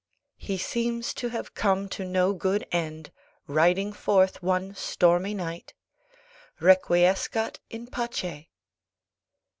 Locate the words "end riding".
2.71-3.93